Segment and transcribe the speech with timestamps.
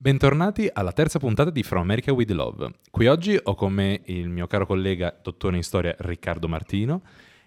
[0.00, 2.70] Bentornati alla terza puntata di From America with Love.
[2.88, 7.02] Qui oggi ho con me il mio caro collega, dottore in storia Riccardo Martino.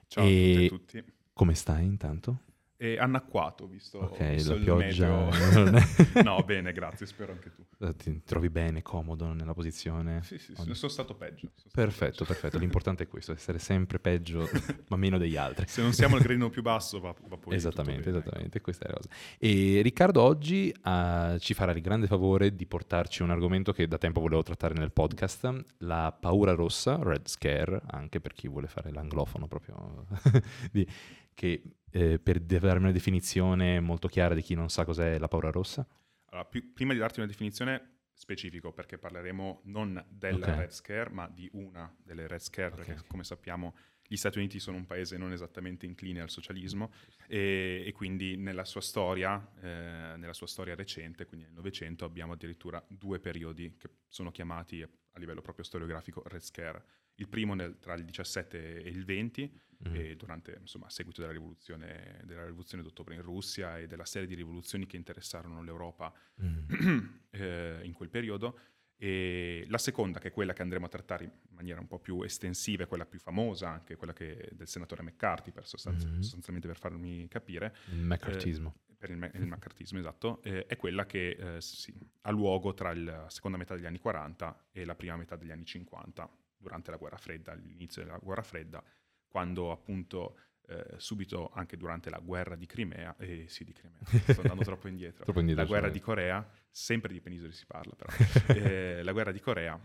[0.08, 0.66] Ciao e...
[0.66, 1.02] a tutti.
[1.32, 2.40] Come stai intanto?
[2.83, 5.29] E annacquato, visto, Ok, visto la pioggia...
[6.23, 7.63] no, bene, grazie, spero anche tu.
[7.78, 10.24] Eh, ti trovi bene, comodo nella posizione?
[10.24, 11.52] Sì, sì, sì sono stato peggio.
[11.57, 12.57] Sono perfetto, stato perfetto.
[12.57, 14.49] L'importante è questo, essere sempre peggio,
[14.88, 15.67] ma meno degli altri.
[15.67, 18.63] Se non siamo al gradino più basso va, va poi Esattamente, bene, esattamente, ecco.
[18.63, 19.09] questa è la cosa.
[19.38, 23.99] E Riccardo oggi uh, ci farà il grande favore di portarci un argomento che da
[23.99, 28.91] tempo volevo trattare nel podcast, la paura rossa, Red Scare, anche per chi vuole fare
[28.91, 30.07] l'anglofono proprio,
[30.73, 30.88] di,
[31.35, 31.61] che
[31.91, 35.86] eh, per darmi una definizione molto chiara di chi non sa cos'è la paura rossa?
[36.26, 40.59] Allora, più, prima di darti una definizione specifica, perché parleremo non della okay.
[40.59, 42.86] Red Scare, ma di una delle Red Scare, okay.
[42.86, 43.76] perché come sappiamo
[44.12, 46.91] gli Stati Uniti sono un paese non esattamente incline al socialismo
[47.27, 52.34] e, e quindi nella sua storia, eh, nella sua storia recente, quindi nel Novecento, abbiamo
[52.34, 56.83] addirittura due periodi che sono chiamati a livello proprio storiografico Red Scare.
[57.16, 60.11] Il primo nel, tra il 17 e il 20, mm.
[60.13, 64.35] durante, insomma, a seguito della rivoluzione, della rivoluzione d'ottobre in Russia e della serie di
[64.35, 66.69] rivoluzioni che interessarono l'Europa mm.
[67.31, 68.59] eh, in quel periodo.
[69.03, 72.21] E la seconda, che è quella che andremo a trattare in maniera un po' più
[72.21, 76.19] estensiva, è quella più famosa, anche quella del senatore McCarthy, per sostanzi- mm-hmm.
[76.19, 77.75] sostanzialmente per farmi capire.
[77.89, 78.75] Il McCarthyismo.
[78.87, 82.75] Eh, per il, me- il McCarthyismo, esatto, eh, è quella che eh, sì, ha luogo
[82.75, 86.91] tra la seconda metà degli anni 40 e la prima metà degli anni 50, durante
[86.91, 88.83] la guerra fredda, all'inizio della guerra fredda,
[89.31, 90.35] quando appunto
[90.67, 94.89] eh, subito anche durante la guerra di Crimea, eh sì di Crimea, sto andando troppo
[94.89, 95.95] indietro, troppo indietro la guerra cioè.
[95.95, 98.11] di Corea, sempre di penisole si parla però,
[98.53, 99.79] eh, la guerra di Corea,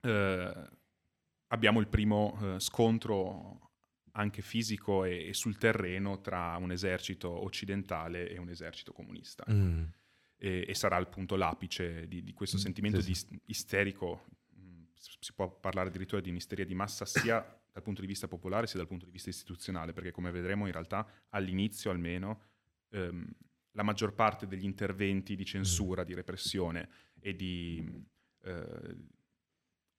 [0.00, 0.68] eh,
[1.48, 3.70] abbiamo il primo eh, scontro
[4.12, 9.44] anche fisico e, e, sul terreno tra un esercito occidentale e un esercito comunista.
[9.50, 9.84] Mm.
[10.36, 13.26] E, e, sarà appunto l'apice di, di questo mm, sentimento sì, sì.
[13.28, 14.26] Di isterico,
[14.58, 18.66] mm, si può parlare addirittura di un'isteria di massa sia dal punto di vista popolare
[18.66, 22.42] sia dal punto di vista istituzionale, perché come vedremo in realtà all'inizio almeno
[22.90, 23.26] ehm,
[23.72, 26.88] la maggior parte degli interventi di censura, di repressione
[27.20, 27.84] e di
[28.42, 28.96] eh,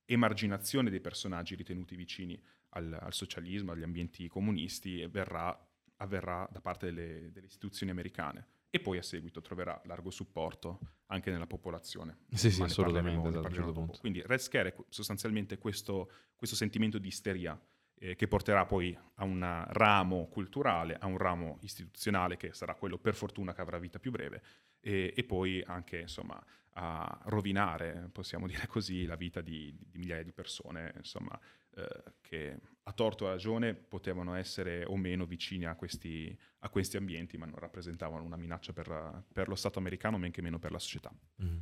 [0.05, 5.57] emarginazione dei personaggi ritenuti vicini al, al socialismo, agli ambienti comunisti, verrà,
[5.97, 11.31] avverrà da parte delle, delle istituzioni americane e poi a seguito troverà largo supporto anche
[11.31, 12.19] nella popolazione.
[12.31, 13.27] Sì, sì, assolutamente.
[13.29, 17.59] Esatto, certo Quindi Red Scare è sostanzialmente questo, questo sentimento di isteria
[17.99, 22.97] eh, che porterà poi a un ramo culturale, a un ramo istituzionale che sarà quello
[22.97, 24.41] per fortuna che avrà vita più breve
[24.79, 26.41] e, e poi anche insomma
[26.73, 31.37] a rovinare, possiamo dire così, la vita di, di migliaia di persone, insomma,
[31.75, 32.59] eh, che
[32.89, 37.37] a torto e a ragione potevano essere o meno vicini a questi, a questi ambienti,
[37.37, 40.79] ma non rappresentavano una minaccia per, per, lo Stato americano, men che meno per la
[40.79, 41.13] società.
[41.43, 41.57] Mm.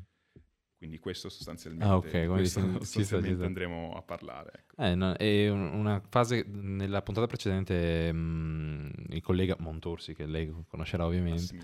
[0.78, 4.52] Quindi questo sostanzialmente, ah, okay, questo sostanzialmente andremo a parlare.
[4.60, 4.82] Ecco.
[4.82, 10.54] Eh, no, e una fase, nella puntata precedente mh, mm, il collega Montorsi, che lei
[10.68, 11.58] conoscerà ovviamente,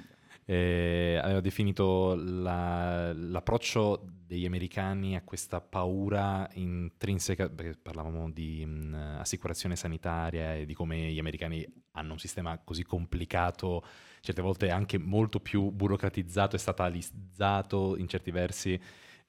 [0.46, 9.18] eh, aveva definito la, l'approccio degli americani a questa paura intrinseca, perché parlavamo di mh,
[9.20, 13.86] assicurazione sanitaria e di come gli americani hanno un sistema così complicato,
[14.22, 18.80] certe volte anche molto più burocratizzato e statalizzato in certi versi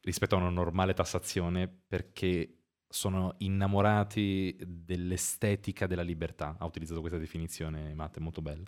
[0.01, 2.59] rispetto a una normale tassazione, perché
[2.89, 6.57] sono innamorati dell'estetica della libertà.
[6.59, 8.65] Ha utilizzato questa definizione, Matt, molto bella.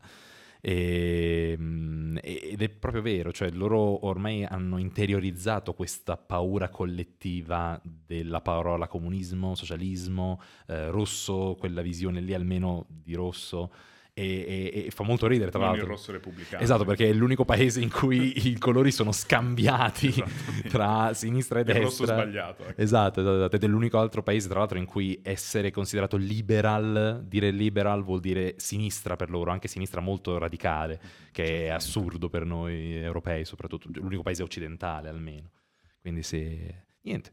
[0.69, 8.41] Ehm, e, ed è proprio vero, cioè loro ormai hanno interiorizzato questa paura collettiva della
[8.41, 13.71] parola comunismo, socialismo, eh, rosso, quella visione lì almeno di rosso
[14.19, 15.85] e, e, e, fa molto ridere tra non l'altro.
[15.85, 16.63] il rosso repubblicano.
[16.63, 20.11] Esatto, perché è l'unico paese in cui i colori sono scambiati
[20.71, 21.83] tra sinistra e destra.
[21.83, 22.63] Il rosso sbagliato.
[22.63, 22.81] Ecco.
[22.81, 27.51] Esatto, esatto, ed è l'unico altro paese tra l'altro in cui essere considerato liberal, dire
[27.51, 30.99] liberal vuol dire sinistra per loro, anche sinistra molto radicale,
[31.31, 35.51] che è assurdo per noi europei soprattutto, l'unico paese occidentale almeno.
[36.01, 36.87] Quindi se...
[37.03, 37.33] niente,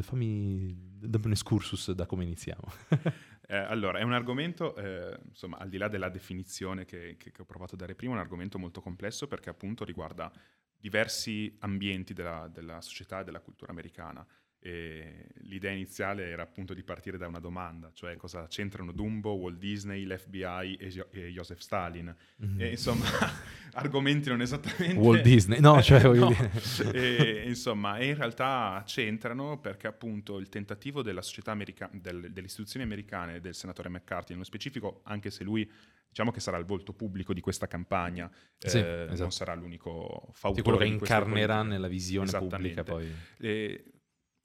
[0.00, 2.72] fammi dammi un excursus da come iniziamo.
[3.52, 7.42] Eh, allora, è un argomento, eh, insomma, al di là della definizione che, che, che,
[7.42, 10.32] ho provato a dare prima, è un argomento molto complesso perché appunto riguarda
[10.74, 14.26] diversi ambienti della, della società e della cultura americana
[14.64, 19.58] E l'idea iniziale era appunto di partire da una domanda, cioè cosa c'entrano Dumbo, Walt
[19.58, 22.14] Disney, l'FBI e, e Joseph Stalin.
[22.44, 22.60] Mm-hmm.
[22.60, 23.04] E insomma,
[23.74, 24.98] argomenti non esattamente...
[24.98, 26.02] Walt Disney, no, cioè...
[26.14, 26.30] no.
[26.94, 32.84] e, insomma, in realtà c'entrano perché appunto il tentativo della società americana, del, delle istituzioni
[32.84, 35.68] americane, del senatore McCarthy nello specifico, anche se lui
[36.08, 39.20] diciamo che sarà il volto pubblico di questa campagna, sì, eh, esatto.
[39.22, 40.54] non sarà l'unico fautore.
[40.56, 43.10] Sì, quello che incarnerà nella visione pubblica poi.
[43.38, 43.91] E,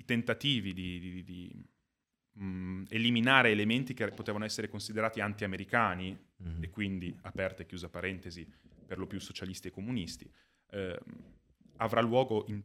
[0.07, 1.65] tentativi di, di, di
[2.31, 6.63] mh, mm, eliminare elementi che potevano essere considerati anti-americani, mm.
[6.63, 8.49] e quindi, aperta e chiusa parentesi,
[8.85, 10.31] per lo più socialisti e comunisti,
[10.71, 10.97] eh,
[11.77, 12.63] avrà luogo in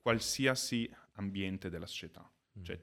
[0.00, 2.28] qualsiasi ambiente della società.
[2.58, 2.62] Mm.
[2.62, 2.80] Cioè,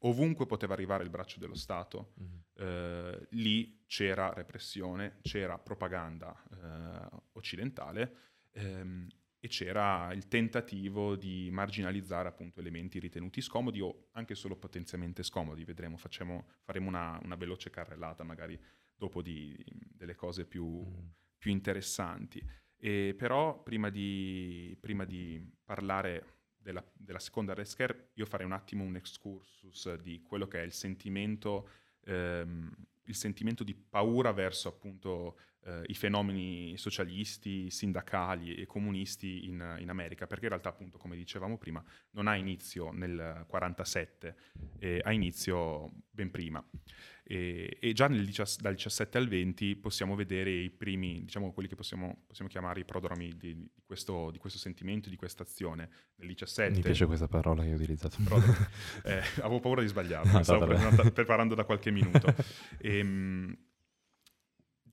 [0.00, 2.38] ovunque poteva arrivare il braccio dello Stato, mm.
[2.56, 8.16] eh, lì c'era repressione, c'era propaganda eh, occidentale
[8.56, 9.06] ehm,
[9.46, 15.64] e c'era il tentativo di marginalizzare appunto elementi ritenuti scomodi o anche solo potenzialmente scomodi.
[15.64, 18.60] Vedremo, facciamo, faremo una, una, veloce carrellata magari
[18.94, 21.06] dopo di, delle cose più, mm.
[21.38, 22.44] più interessanti.
[22.76, 28.52] E però prima di, prima di parlare della, della, seconda Red Scare io farei un
[28.52, 31.68] attimo un excursus di quello che è il sentimento,
[32.04, 32.70] ehm,
[33.04, 39.90] il sentimento di paura verso appunto eh, i fenomeni socialisti, sindacali e comunisti in, in,
[39.90, 41.82] America, perché in realtà appunto come dicevamo prima
[42.12, 44.36] non ha inizio nel 1947,
[44.78, 46.64] eh, ha inizio ben prima.
[47.28, 48.30] E, e già nel,
[48.60, 52.84] dal 17 al 20 possiamo vedere i primi, diciamo quelli che possiamo, possiamo chiamare i
[52.84, 55.88] prodromi di, di, questo, di, questo, sentimento, di questa azione.
[56.16, 56.76] Nel 17...
[56.76, 58.18] Mi piace questa parola che hai utilizzato.
[59.02, 62.32] eh, avevo paura di sbagliarla, no, stavo preparando, preparando da qualche minuto.
[62.78, 63.56] E, ehm,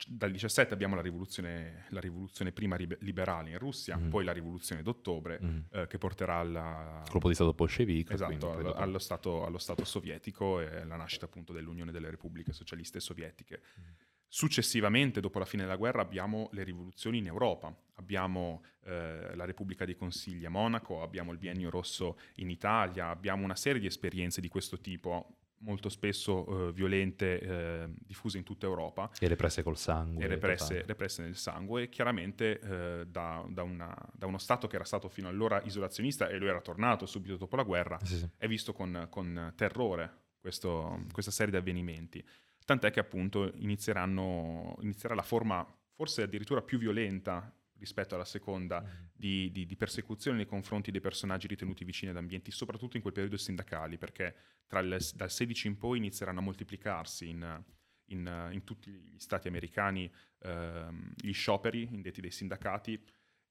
[0.07, 4.09] dal 17 abbiamo la rivoluzione, la rivoluzione prima liberale in Russia, mm.
[4.09, 5.59] poi la rivoluzione d'ottobre mm.
[5.71, 10.59] eh, che porterà al colpo di stato bolscevico esatto, allo, allo, stato, allo, stato, sovietico
[10.59, 13.61] e la nascita appunto dell'Unione delle Repubbliche Socialiste Sovietiche.
[13.79, 13.83] Mm.
[14.27, 17.73] Successivamente, dopo la fine della guerra, abbiamo le rivoluzioni in Europa.
[17.97, 23.43] Abbiamo eh, la Repubblica dei Consigli a Monaco, abbiamo il Biennio Rosso in Italia, abbiamo
[23.43, 28.65] una serie di esperienze di questo tipo molto spesso eh, violente, eh, diffuse in tutta
[28.65, 29.09] Europa.
[29.19, 30.23] E represse col sangue.
[30.23, 34.85] E represse, represse nel sangue, chiaramente eh, da, da, una, da, uno Stato che era
[34.85, 38.29] stato fino allora isolazionista e lo era tornato subito dopo la guerra, sì, sì.
[38.37, 42.23] è visto con, con terrore questo, questa serie di avvenimenti.
[42.65, 45.65] Tant'è che appunto inizieranno, inizierà la forma
[45.95, 49.05] forse addirittura più violenta rispetto alla seconda mm.
[49.13, 53.13] di, di, di, persecuzione nei confronti dei personaggi ritenuti vicini ad ambienti, soprattutto in quel
[53.13, 54.35] periodo sindacali, perché
[54.71, 57.63] il, dal 16 in poi inizieranno a moltiplicarsi in,
[58.05, 60.09] in, in tutti gli stati americani
[60.39, 60.87] eh,
[61.17, 63.03] gli scioperi indetti dai sindacati,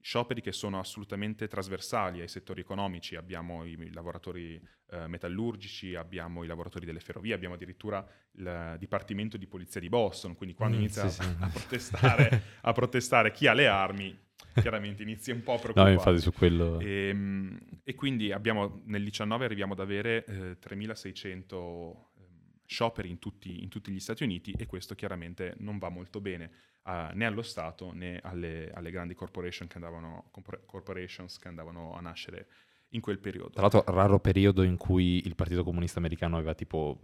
[0.02, 4.60] scioperi che sono assolutamente trasversali ai settori economici, abbiamo i, i lavoratori
[4.90, 10.34] eh, metallurgici, abbiamo i lavoratori delle ferrovie, abbiamo addirittura il Dipartimento di Polizia di Boston,
[10.34, 11.36] quindi quando mm, inizia sì, a, sì.
[11.38, 14.18] A, protestare, a, protestare, chi ha le armi,
[14.54, 15.94] chiaramente inizia un po' a preoccupare.
[16.22, 16.80] No, quello...
[16.80, 22.11] E, ehm, e quindi abbiamo, nel 19 arriviamo ad avere eh, 3600
[22.72, 26.50] scioperi in tutti, in tutti, gli Stati Uniti e questo chiaramente non va molto bene
[26.84, 30.30] uh, né allo Stato né alle, alle grandi corporation che andavano,
[30.64, 32.46] corporations che andavano a nascere
[32.90, 33.50] in quel periodo.
[33.50, 36.98] Tra l'altro raro periodo in cui il Partito Comunista Americano aveva tipo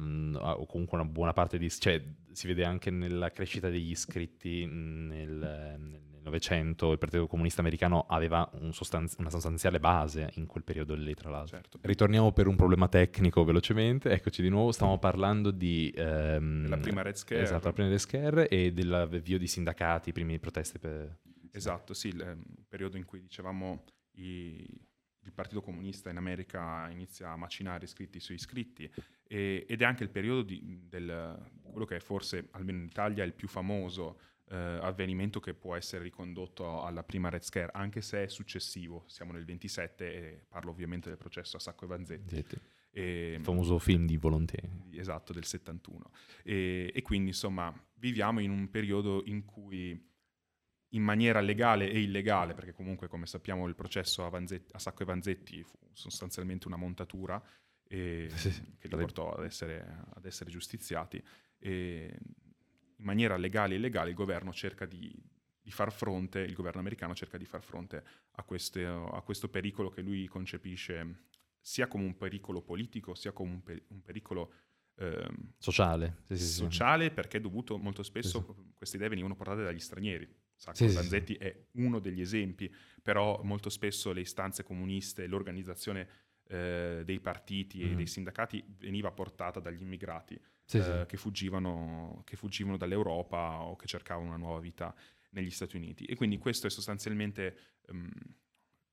[0.00, 1.68] mm, o comunque una buona parte di...
[1.70, 8.06] cioè si vede anche nella crescita degli iscritti nel, nel Novecento il Partito Comunista Americano
[8.08, 11.56] aveva un sostanzi- una sostanziale base in quel periodo lì, tra l'altro.
[11.56, 11.78] Certo.
[11.82, 14.10] Ritorniamo per un problema tecnico velocemente.
[14.10, 15.92] Eccoci di nuovo, stiamo parlando di...
[15.96, 17.42] Ehm, la prima Red Scare.
[17.42, 21.18] Esatto, la prima Red Scare e dell'avvio di sindacati, primi proteste per...
[21.50, 24.64] Esatto, sì, il, il periodo in cui dicevamo i,
[25.24, 28.90] il Partito Comunista in America inizia a macinare iscritti su iscritti
[29.26, 33.24] e, ed è anche il periodo di, del, quello che è forse, almeno in Italia,
[33.24, 34.18] il più famoso
[34.48, 39.04] eh, avvenimento che può essere ricondotto alla prima Red Scare, anche se è successivo.
[39.06, 42.44] Siamo nel 27 e parlo ovviamente del processo a Sacco e Vanzetti.
[42.90, 44.58] E, il famoso film di Volonté.
[44.92, 46.10] Esatto, del 71.
[46.42, 50.10] E, e, quindi insomma viviamo in un periodo in cui
[50.94, 55.02] in maniera legale e illegale, perché comunque come sappiamo il processo a, Vanzetti, a Sacco
[55.02, 57.42] e Vanzetti fu sostanzialmente una montatura
[57.84, 61.22] e, sì, che li portò ad essere, ad essere giustiziati.
[61.58, 62.18] E
[63.02, 65.12] in maniera legale e illegale il governo cerca di,
[65.60, 69.90] di, far fronte, il governo americano cerca di far fronte a, queste, a questo pericolo
[69.90, 71.24] che lui concepisce
[71.60, 74.52] sia come un pericolo politico, sia come un, per, un pericolo
[74.96, 75.28] eh,
[75.58, 76.18] sociale.
[76.24, 77.10] Sì, sì, sociale sì.
[77.10, 78.44] perché è dovuto molto spesso,
[78.74, 80.28] queste idee venivano portate dagli stranieri.
[80.54, 86.08] Sacco Vanzetti è uno degli esempi, però molto spesso le istanze comuniste, l'organizzazione
[86.48, 87.92] eh, dei partiti mm.
[87.92, 91.04] e dei sindacati veniva portata dagli immigrati sì, eh, sì.
[91.06, 94.94] Che, fuggivano, che, fuggivano, dall'Europa o che cercavano una nuova vita
[95.30, 96.04] negli Stati Uniti.
[96.04, 97.56] E quindi questo è sostanzialmente,
[97.88, 98.10] um,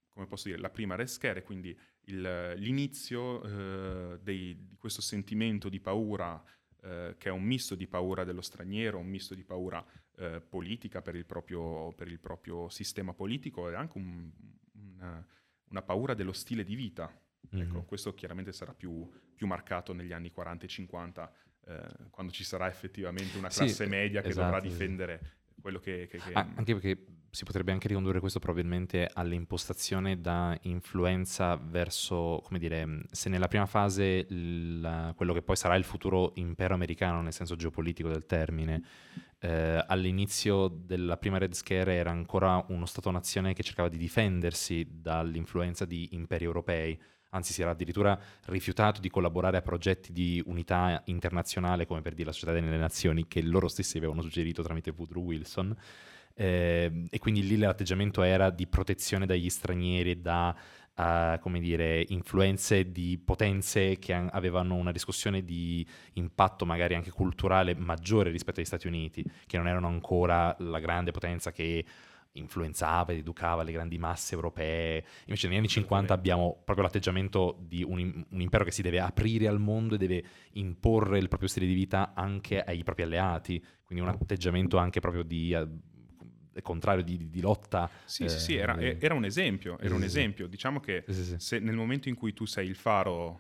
[0.10, 5.70] come posso dire, la prima red scare, quindi il, l'inizio uh, dei, di questo sentimento
[5.70, 6.44] di paura
[6.82, 11.02] Uh, che è un misto di paura dello straniero, un misto di paura uh, politica
[11.02, 14.32] per il, proprio, per il, proprio, sistema politico e anche un,
[14.96, 15.28] una,
[15.72, 17.14] una, paura dello stile di vita.
[17.56, 17.68] Mm-hmm.
[17.68, 21.34] Ecco, questo chiaramente sarà più, più, marcato negli anni 40 e 50
[21.66, 21.82] eh,
[22.12, 25.62] quando ci sarà effettivamente una classe sì, media che esatto, dovrà difendere sì.
[25.62, 26.08] quello che...
[26.10, 26.34] che, che...
[26.34, 33.04] Ah, anche perché si potrebbe anche ricondurre questo probabilmente all'impostazione da influenza verso, come dire,
[33.12, 37.56] se nella prima fase il, quello che poi sarà il futuro impero americano, nel senso
[37.56, 38.82] geopolitico del termine,
[39.40, 45.86] eh, all'inizio della prima Red Scare era ancora uno Stato-nazione che cercava di difendersi dall'influenza
[45.86, 51.86] di imperi europei, anzi si era addirittura rifiutato di collaborare a progetti di unità internazionale
[51.86, 55.76] come per dire la Società delle Nazioni che loro stessi avevano suggerito tramite Woodrow Wilson.
[56.34, 60.56] Eh, e quindi lì l'atteggiamento era di protezione dagli stranieri da
[61.00, 67.76] uh, come dire, influenze di potenze che avevano una discussione di impatto magari anche culturale
[67.76, 71.86] maggiore rispetto agli Stati Uniti che non erano ancora la grande potenza che
[72.34, 75.04] influenzava ed educava le grandi masse europee.
[75.26, 79.48] Invece negli anni 50 abbiamo proprio l'atteggiamento di un, un, impero che si deve aprire
[79.48, 84.04] al mondo e deve imporre il proprio stile di vita anche ai propri alleati, quindi
[84.04, 85.54] un atteggiamento anche proprio di...
[85.54, 85.88] Uh,
[86.62, 87.90] contrario di, di, di, lotta.
[88.04, 90.46] Sì, eh, sì, sì, era, eh, era, un esempio, era un esempio.
[90.46, 93.40] Diciamo che se nel momento in cui tu sei il faro,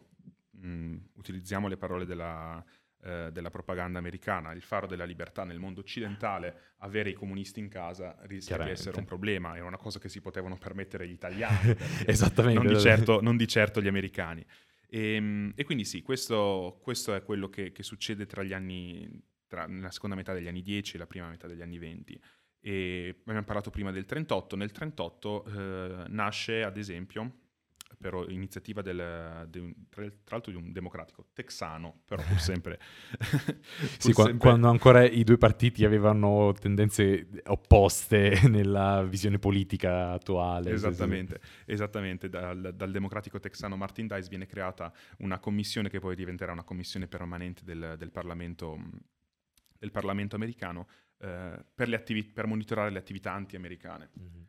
[0.51, 2.63] mh, utilizziamo le parole della,
[3.01, 7.69] eh, della propaganda americana, il faro della libertà nel mondo occidentale, avere i comunisti in
[7.69, 11.75] casa rischia di essere un problema, era una cosa che si potevano permettere gli italiani,
[12.05, 12.61] Esattamente.
[12.61, 14.45] Non di, certo, non di, certo, gli americani.
[14.87, 19.09] E, ehm, e quindi sì, questo, questo, è quello che, che succede tra gli anni,
[19.47, 22.21] tra, nella seconda metà degli anni 10 e la prima metà degli anni 20.
[22.61, 27.47] E abbiamo parlato prima del 38, nel 38 eh, nasce ad esempio
[27.97, 32.79] per iniziativa del, de, tra, l'altro di un democratico texano, però pur sempre...
[33.17, 33.59] pur
[33.97, 34.37] sì, sempre...
[34.37, 40.71] quando ancora i due partiti avevano tendenze opposte nella visione politica attuale.
[40.71, 41.71] Esattamente, sì.
[41.71, 42.29] esattamente.
[42.29, 47.07] Dal, dal, democratico texano Martin Dice viene creata una commissione che poi diventerà una commissione
[47.07, 48.79] permanente del, del, Parlamento,
[49.77, 50.87] del Parlamento, americano
[51.19, 54.09] eh, per, attivi- per, monitorare le attività anti-americane.
[54.19, 54.41] Mm-hmm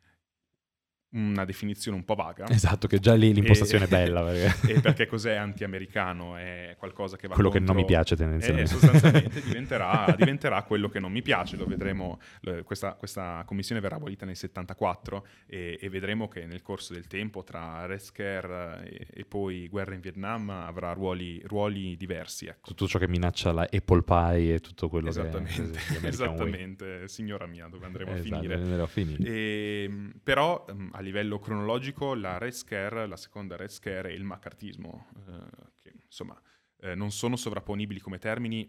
[1.13, 2.49] una definizione un po' vaga.
[2.49, 4.23] Esatto, che già lì l'impostazione e, è bella.
[4.23, 4.73] Perché...
[4.73, 6.37] e perché cos'è anti-americano?
[6.37, 7.67] È qualcosa che va Quello contro...
[7.67, 8.71] che non mi piace tendenzialmente.
[8.71, 12.21] E sostanzialmente diventerà, diventerà, quello che non mi piace, lo vedremo,
[12.65, 17.43] questa, questa commissione verrà abolita nel 74 e, e, vedremo che nel corso del tempo
[17.43, 22.47] tra Red Scare e, e poi guerra in Vietnam avrà ruoli, ruoli diversi.
[22.47, 22.69] Ecco.
[22.69, 26.07] Tutto ciò che minaccia la Apple Pie e tutto quello esattamente, che...
[26.07, 29.25] Esattamente, signora mia, dove andremo esatto, a finire.
[29.25, 30.65] E, ehm, però
[31.01, 35.93] a livello cronologico la Red Scare, la seconda Red Scare e il maccartismo, eh, che
[36.05, 36.39] insomma
[36.81, 38.69] eh, non sono sovrapponibili come termini,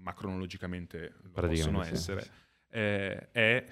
[0.00, 2.22] ma cronologicamente possono sì, essere.
[2.22, 2.30] Sì.
[2.68, 3.64] Eh, è,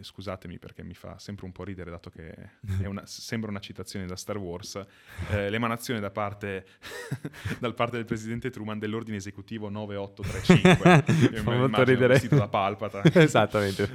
[0.00, 2.34] scusatemi perché mi fa sempre un po' ridere dato che
[2.86, 4.84] una, sembra una citazione da Star Wars,
[5.30, 6.66] eh, l'emanazione da parte,
[7.60, 12.14] dal parte del presidente Truman dell'ordine esecutivo 9835, che Fa molto ridere.
[12.14, 13.02] vestito da Palpata.
[13.04, 13.88] Esattamente.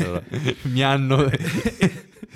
[0.00, 0.22] allora,
[0.64, 1.30] mi hanno...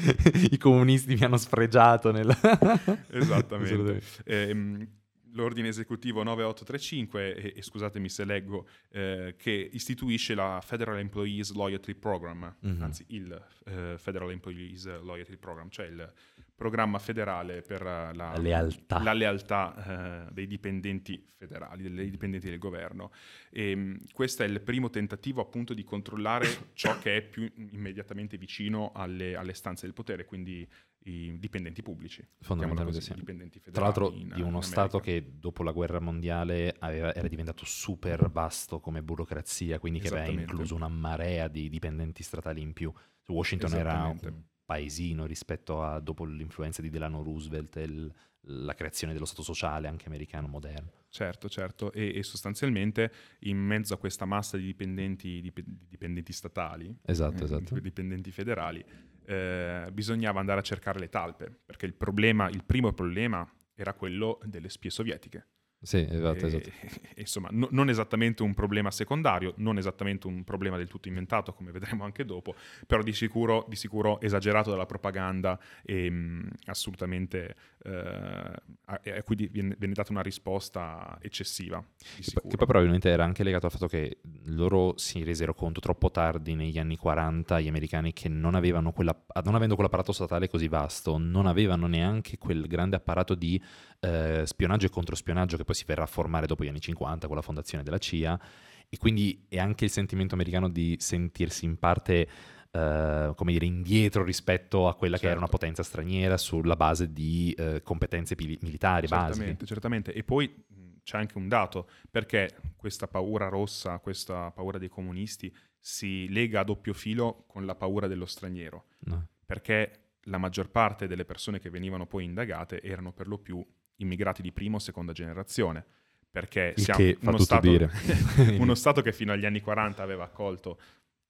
[0.51, 2.29] I comunisti mi hanno sfregiato nel...
[3.11, 4.03] Esattamente.
[4.25, 4.89] Eh,
[5.33, 11.95] l'ordine esecutivo 9835, e, e scusatemi se leggo, eh, che istituisce la Federal Employees Loyalty
[11.95, 12.83] Program, mm-hmm.
[12.83, 16.13] anzi il eh, Federal Employees Loyalty Program, cioè il
[16.61, 22.59] programma federale per la, la lealtà, la lealtà eh, dei dipendenti federali, dei dipendenti del
[22.59, 23.13] governo.
[23.49, 28.37] E, ehm, questo è il primo tentativo appunto di controllare ciò che è più immediatamente
[28.37, 30.69] vicino alle, alle stanze del potere, quindi
[31.05, 32.23] i dipendenti pubblici.
[32.41, 33.15] Fondamentalmente sì.
[33.15, 37.65] Dipendenti Tra l'altro in, di uno Stato che dopo la guerra mondiale aveva, era diventato
[37.65, 42.93] super vasto come burocrazia, quindi che aveva incluso una marea di dipendenti statali in più.
[43.29, 49.13] Washington era un paesino rispetto a dopo l'influenza di Delano Roosevelt e il, la creazione
[49.13, 50.93] dello Stato sociale anche americano moderno.
[51.09, 53.11] Certo, certo, e, e, sostanzialmente
[53.41, 57.81] in mezzo a questa massa di dipendenti, dip, dipendenti statali, esatto, esatto.
[57.81, 58.85] dipendenti federali,
[59.25, 64.39] eh, bisognava andare a cercare le talpe, perché il, problema, il primo problema era quello
[64.45, 65.47] delle spie sovietiche.
[65.83, 66.71] Sì, esatto, e, esatto.
[67.17, 71.71] insomma, no, non esattamente un problema secondario, non esattamente un problema del tutto inventato, come
[71.73, 72.55] vedremo anche dopo,
[72.87, 79.37] però di sicuro, di sicuro esagerato dalla propaganda e mh, assolutamente eh, a, a, cui
[79.51, 81.83] viene, viene, data una risposta eccessiva.
[81.99, 86.11] Che, che, poi probabilmente era anche legato al fatto che loro si resero conto troppo
[86.11, 90.69] tardi negli anni 40, gli americani, che non avevano quella, non avendo quell'apparato statale così
[90.69, 93.61] vasto, non avevano neanche quel grande apparato di
[94.01, 97.37] eh, spionaggio e controspionaggio che poi si verrà a formare dopo gli anni 50 con
[97.37, 98.41] la fondazione della CIA
[98.89, 102.29] e quindi è anche il sentimento americano di sentirsi in parte
[102.73, 105.27] Uh, come dire, indietro rispetto a quella certo.
[105.27, 105.59] che era una certo.
[105.59, 109.67] potenza straniera sulla base di uh, competenze pili- militari certamente, basiche.
[109.67, 110.55] Certamente, e poi
[111.03, 116.63] c'è anche un dato, perché questa paura rossa, questa paura dei comunisti si lega a
[116.63, 119.27] doppio filo con la paura dello straniero, no.
[119.45, 123.67] perché la maggior parte delle persone che venivano poi indagate erano per lo più
[124.03, 125.85] immigrati di prima o seconda generazione,
[126.31, 127.69] perché Il siamo uno stato,
[128.59, 130.79] uno stato che fino agli anni 40 aveva accolto,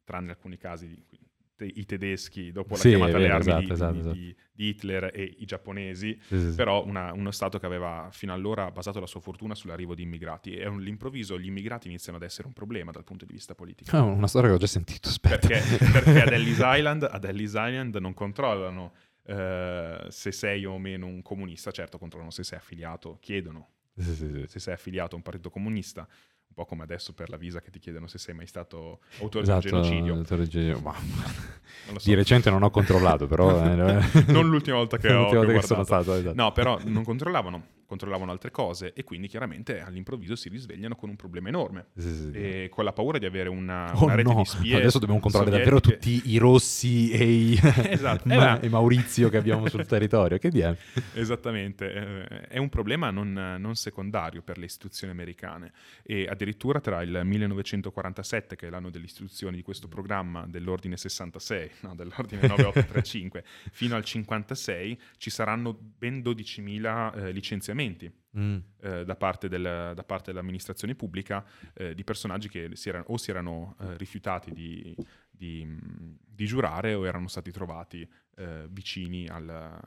[0.05, 1.05] tranne alcuni casi,
[1.62, 4.15] i tedeschi dopo la sì, chiamata alle armi esatto, di, esatto, di, esatto.
[4.15, 4.37] di,
[4.69, 9.00] Hitler e i giapponesi, sì, sì, però una, uno Stato che aveva fino allora basato
[9.00, 12.91] la sua fortuna sull'arrivo di immigrati e all'improvviso gli immigrati iniziano ad essere un problema
[12.91, 13.97] dal punto di vista politico.
[13.97, 15.47] Oh, una storia che ho già sentito, aspetta.
[15.47, 18.93] Perché, perché ad, Ellis Island, ad Ellis Island non controllano
[19.25, 23.69] eh, se sei o meno un comunista, certo controllano se sei affiliato, chiedono
[24.00, 27.71] se sei affiliato a un partito comunista, un po' come adesso per la visa che
[27.71, 30.15] ti chiedono se sei mai stato autore esatto, di genocidio.
[30.15, 30.81] Autore di genocidio.
[30.81, 30.95] Ma...
[31.99, 32.09] So.
[32.09, 33.65] Di recente non ho controllato, però...
[33.65, 36.15] Eh, non l'ultima volta che ho volta che sono stato.
[36.15, 36.35] Esatto.
[36.35, 41.16] No, però non controllavano controllavano altre cose e quindi chiaramente all'improvviso si risvegliano con un
[41.16, 41.87] problema enorme.
[41.97, 44.37] Sì, sì, e con la paura di avere una, oh una rete no.
[44.37, 47.59] di spie adesso dobbiamo controllare davvero tutti i rossi e i,
[47.90, 48.28] esatto.
[48.28, 50.38] Ma- e Maurizio che abbiamo sul territorio.
[50.38, 50.78] Che diavolo
[51.14, 51.92] esattamente.
[51.92, 55.73] Eh, è un problema non, non, secondario per le istituzioni americane.
[56.04, 61.97] E addirittura tra il 1947 che è l'anno dell'istituzione di questo programma dell'ordine 66 no,
[61.97, 68.57] dell'ordine 9835 fino al 56 ci saranno ben 12.000 eh, licenziamenti licenziamenti mm.
[68.83, 71.45] eh, da, parte del, da, parte dell'amministrazione pubblica
[71.75, 74.95] eh, di personaggi che si erano, o si erano eh, rifiutati di,
[75.31, 75.67] di,
[76.27, 79.79] di, giurare o erano stati trovati eh, vicini al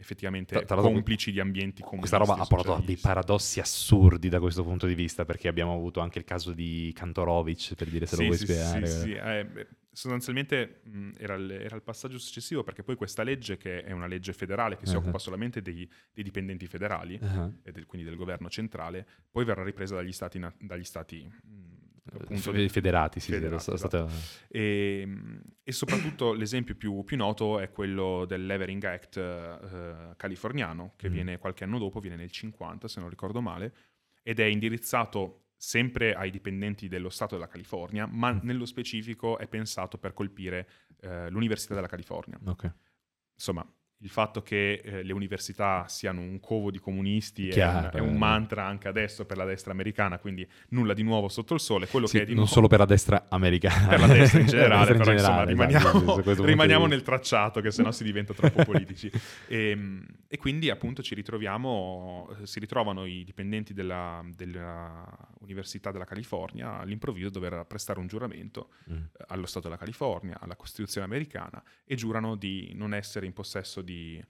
[0.00, 2.08] effettivamente tra, tra complici di ambienti comunisti.
[2.08, 5.74] Questa roba ha portato a dei paradossi assurdi da questo punto di vista, perché abbiamo
[5.74, 8.86] avuto anche il caso di Kantorovic, per dire se sì, lo vuoi sì, spiegare.
[8.86, 9.12] Sì, sì.
[9.12, 13.92] Eh, sostanzialmente mh, era, il, era, il, passaggio successivo, perché poi questa legge, che è
[13.92, 14.90] una legge federale che uh-huh.
[14.90, 17.60] si occupa solamente dei, dei dipendenti federali, uh-huh.
[17.62, 21.80] e del, quindi del governo centrale, poi verrà ripresa dagli stati, dagli stati mh,
[22.12, 24.08] appunto, federati, sì, federati, sì, esatto.
[24.48, 31.08] e, ehm, e, soprattutto l'esempio più, più, noto è quello dell'Evering Act uh, californiano, che
[31.08, 31.12] mm.
[31.12, 33.74] viene qualche anno dopo, viene nel 50 se non ricordo male,
[34.22, 38.38] ed è indirizzato sempre ai dipendenti dello Stato della California, ma mm.
[38.44, 40.66] nello specifico è pensato per colpire
[41.02, 42.40] uh, l'Università della California.
[42.42, 42.72] Okay.
[43.34, 43.70] Insomma,
[44.02, 48.10] il fatto che eh, le università siano un covo di comunisti Chiaro, è, un, è,
[48.10, 51.86] un, mantra anche adesso per la destra americana, quindi nulla di nuovo sotto il sole.
[51.86, 52.52] Quello sì, che è di non nuovo...
[52.52, 56.44] solo per la destra americana, per la destra in generale, però generale, insomma, rimaniamo, esatto,
[56.44, 59.10] rimaniamo nel tracciato, che sennò si diventa troppo politici.
[59.46, 65.04] E, ehm, e, quindi appunto ci ritroviamo, si ritrovano i dipendenti della, della
[65.40, 69.02] Università della California all'improvviso a dover prestare un giuramento mm.
[69.28, 73.89] allo Stato della California, alla Costituzione americana e giurano di non essere in possesso di
[73.90, 74.24] di,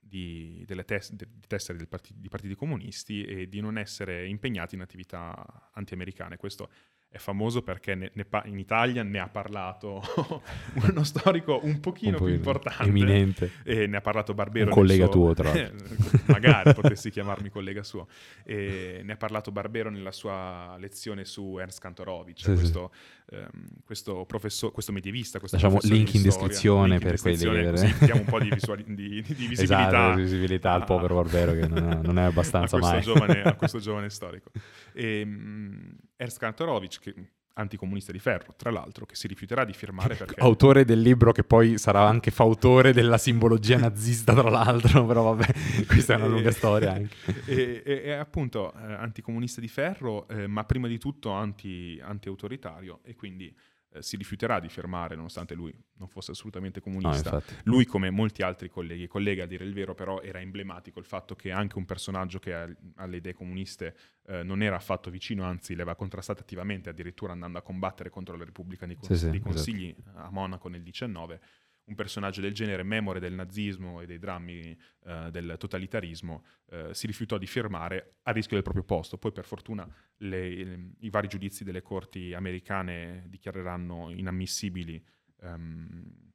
[0.00, 4.80] di, delle tes- di tessere part- di partiti comunisti e di non essere impegnati in
[4.80, 6.36] attività anti-americane.
[6.36, 6.70] Questo
[7.10, 10.02] è famoso perché ne, ne pa- in Italia ne ha parlato
[10.90, 12.82] uno storico un pochino un più importante.
[12.82, 13.50] Eminente.
[13.64, 14.66] E ne ha parlato Barbero.
[14.66, 15.12] Un collega suo...
[15.12, 15.86] tuo, tra l'altro.
[16.26, 18.08] Magari potessi chiamarmi collega suo.
[18.44, 23.34] E ne ha parlato Barbero nella sua lezione su Ernst Kantorowicz, sì, questo, sì.
[23.36, 23.46] Um,
[23.84, 25.38] questo, professor, questo medievista.
[25.38, 29.46] Questo Lasciamo link in descrizione link per quelli diamo un po' di, visuali- di, di
[29.46, 29.88] visibilità.
[29.88, 33.00] Esatto, visibilità al povero Barbero che non è, non è abbastanza a mai.
[33.00, 34.50] Giovane, a questo giovane storico.
[34.92, 37.14] E, um, Ernst Kantorowicz, che
[37.54, 40.40] anticomunista di ferro, tra l'altro, che si rifiuterà di firmare perché...
[40.40, 45.86] Autore del libro che poi sarà anche fautore della simbologia nazista, tra l'altro, però vabbè,
[45.86, 47.16] questa è una lunga storia anche.
[47.48, 53.00] E, e, e appunto eh, anticomunista di ferro, eh, ma prima di tutto anti, anti-autoritario
[53.02, 53.54] e quindi
[53.90, 57.30] eh, si rifiuterà di fermare, nonostante lui non fosse assolutamente comunista.
[57.32, 60.98] No, lui, come molti altri colleghi e colleghe, a dire il vero, però era emblematico
[60.98, 63.96] il fatto che anche un personaggio che ha, alle idee comuniste
[64.26, 68.36] eh, non era affatto vicino, anzi le aveva contrastate attivamente, addirittura andando a combattere contro
[68.36, 69.40] la Repubblica dei, cons- sì, sì, dei.
[69.40, 70.18] Consigli esatto.
[70.18, 71.40] a Monaco nel 19
[71.88, 77.06] un personaggio del genere, memore del nazismo e dei drammi eh, del totalitarismo, eh, si
[77.06, 79.16] rifiutò di firmare a rischio del proprio posto.
[79.16, 85.02] Poi per fortuna le, i vari giudizi delle corti americane dichiareranno inammissibili
[85.40, 86.28] um,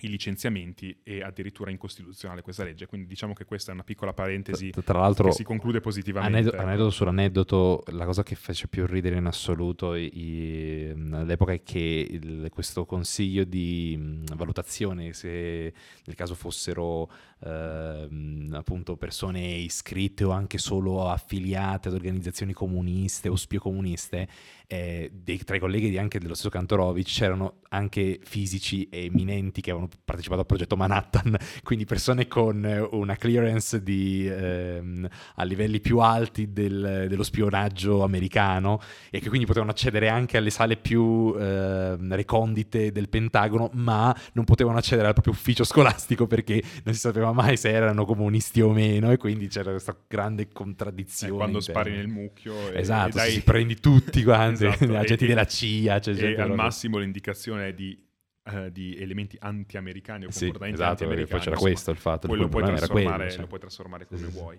[0.00, 2.86] i licenziamenti e addirittura incostituzionale questa legge.
[2.86, 6.38] Quindi diciamo che questa è una piccola parentesi tra, tra l'altro, che si conclude positivamente.
[6.38, 12.06] Aneddoto, aneddoto sull'aneddoto, la cosa che fece più ridere in assoluto i, all'epoca è che
[12.08, 15.72] il, questo consiglio di valutazione, se
[16.04, 17.10] nel caso fossero
[17.42, 18.08] eh,
[18.52, 24.28] appunto persone iscritte o anche solo affiliate ad organizzazioni comuniste o spiocomuniste,
[24.66, 29.90] eh, dei, tra i colleghi anche dello stesso Kantorovic c'erano anche fisici eminenti che avevano
[30.04, 36.52] partecipato al progetto Manhattan, quindi persone con una clearance di, ehm, a livelli più alti
[36.52, 42.92] del, dello spionaggio americano e che quindi potevano accedere anche alle sale più eh, recondite
[42.92, 47.56] del Pentagono, ma non potevano accedere al proprio ufficio scolastico perché non si sapeva mai
[47.56, 51.32] se erano comunisti o meno e quindi c'era questa grande contraddizione.
[51.32, 52.72] Eh, quando spari nel mucchio.
[52.72, 53.30] E, esatto, e dai...
[53.32, 56.00] si prendi tutti quanti esatto, agenti e, della CIA.
[56.00, 58.08] Cioè, e al massimo l'indicazione di
[58.42, 61.28] Uh, di elementi anti-americani o comportamenti sì, esatto, anti-americani.
[61.28, 62.26] Poi c'era insomma, questo il fatto.
[62.26, 63.38] Poi lo puoi, quello, cioè.
[63.38, 64.58] lo puoi trasformare come sì, vuoi.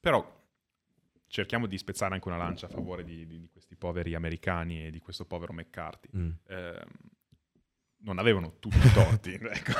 [0.00, 0.38] Però
[1.28, 4.90] cerchiamo di spezzare anche una lancia a favore di, di, di, questi poveri americani e
[4.90, 6.08] di questo povero McCarthy.
[6.16, 6.30] Mm.
[6.46, 6.84] Eh,
[8.00, 9.32] non avevano tutti i torti.
[9.40, 9.72] ecco.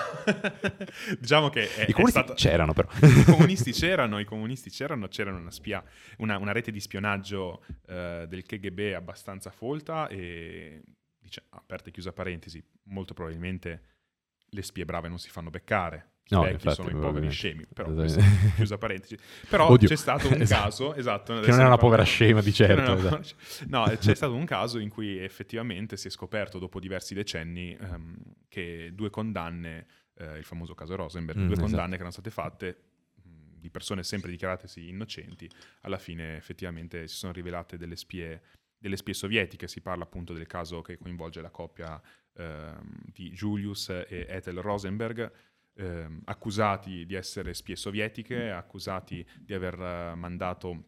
[1.18, 2.34] diciamo che è, I comunisti stata...
[2.34, 2.88] c'erano però.
[3.02, 5.82] I comunisti c'erano, i comunisti c'erano, c'erano una, spia...
[6.18, 10.82] una, una rete di spionaggio uh, del KGB abbastanza folta e,
[11.18, 13.82] dice, aperta e chiusa parentesi, molto probabilmente
[14.50, 16.16] le spie brave non si fanno beccare.
[16.30, 17.90] No, vecchi infatti, sono i poveri scemi, però
[18.54, 19.16] chiusa parentesi.
[19.48, 19.88] Però Oddio.
[19.88, 20.62] c'è stato un esatto.
[20.62, 22.94] caso, esatto, che non è una povera scema di certo.
[22.94, 23.64] No, esatto.
[23.68, 28.16] no, c'è stato un caso in cui effettivamente si è scoperto dopo diversi decenni um,
[28.48, 29.86] che due condanne,
[30.16, 31.66] eh, il famoso caso Rosenberg, mm, due esatto.
[31.66, 32.82] condanne che erano state fatte
[33.58, 35.48] di persone sempre dichiaratesi innocenti,
[35.82, 38.42] alla fine effettivamente si sono rivelate delle spie,
[38.78, 42.00] delle spie sovietiche, si parla appunto del caso che coinvolge la coppia
[42.34, 42.72] eh,
[43.12, 45.30] di Julius e Ethel Rosenberg,
[45.78, 50.84] eh, accusati di essere spie sovietiche, accusati di aver eh, mandato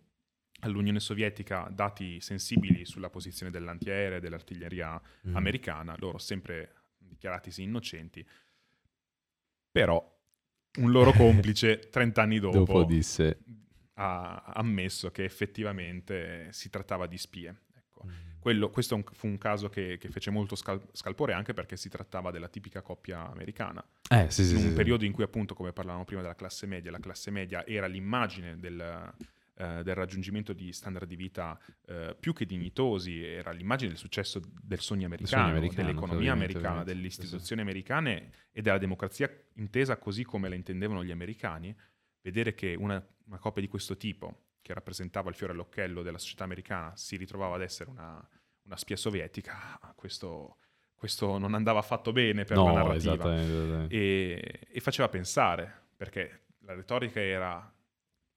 [0.60, 5.36] all'Unione Sovietica dati sensibili sulla posizione dell'antiaereo e dell'artiglieria mm.
[5.36, 8.26] americana, loro sempre dichiaratisi innocenti,
[9.70, 10.18] però
[10.78, 13.38] un loro complice 30 anni dopo, dopo disse...
[13.94, 17.62] ha ammesso che effettivamente si trattava di spie.
[17.74, 18.04] Ecco.
[18.06, 18.29] Mm.
[18.40, 21.88] Quello, questo un, fu un caso che, che fece molto scal- scalpore anche perché si
[21.88, 23.84] trattava della tipica coppia americana.
[24.08, 26.66] Eh, sì, sì, in un sì, periodo in cui appunto, come parlavamo prima della classe
[26.66, 29.12] media, la classe media era l'immagine del,
[29.60, 34.40] eh, del raggiungimento di standard di vita eh, più che dignitosi, era l'immagine del successo
[34.58, 40.24] del sogno americano, sogno americano dell'economia americana, delle istituzioni americane e della democrazia intesa così
[40.24, 41.76] come la intendevano gli americani.
[42.22, 46.44] Vedere che una, una coppia di questo tipo che rappresentava il fiore all'occhiello della società
[46.44, 48.28] americana si ritrovava ad essere una,
[48.64, 50.56] una spia sovietica, questo,
[50.94, 53.14] questo, non andava affatto bene per no, la narrativa.
[53.14, 53.94] Esattamente.
[53.94, 57.72] E, e, faceva pensare, perché la retorica era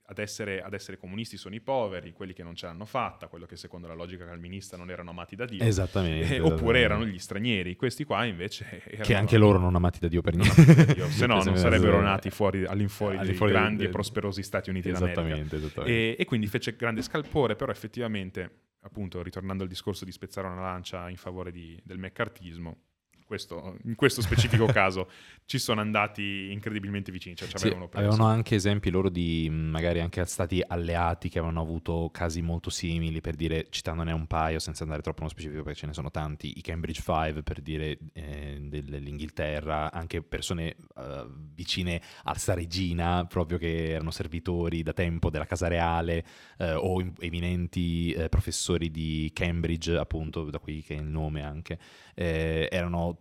[0.05, 3.45] ad essere, ad essere, comunisti sono i poveri, quelli che non ce l'hanno fatta, quello
[3.45, 5.63] che secondo la logica calvinista non erano amati da Dio.
[5.63, 6.17] Esattamente.
[6.17, 6.53] Eh, esattamente.
[6.53, 7.75] Oppure erano gli stranieri.
[7.75, 9.03] Questi qua invece erano...
[9.03, 10.93] Che anche loro non amati da Dio per niente.
[10.93, 13.87] Dio, se no non sarebbero nati fuori, all'infuori, all'infuori dei grandi del...
[13.87, 15.83] e prosperosi Stati Uniti esattamente, d'America.
[15.83, 18.49] E, e quindi fece grande scalpore, però effettivamente,
[18.81, 22.77] appunto, ritornando al discorso di spezzare una lancia in favore di, del meccartismo,
[23.25, 25.09] questo, in questo specifico caso
[25.45, 27.35] ci sono andati incredibilmente vicini.
[27.35, 32.41] Cioè sì, avevano anche esempi loro di magari anche stati alleati che avevano avuto casi
[32.41, 35.93] molto simili, per dire, citandone un paio senza andare troppo nello specifico perché ce ne
[35.93, 43.25] sono tanti, i Cambridge Five per dire eh, dell'Inghilterra, anche persone uh, vicine alla regina,
[43.25, 46.25] proprio che erano servitori da tempo della Casa Reale
[46.57, 51.79] eh, o eminenti eh, professori di Cambridge, appunto, da qui che è il nome anche,
[52.15, 52.67] eh,